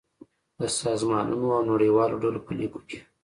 [0.59, 2.99] د سازمانونو او نړیوالو ډلو په ليکو کې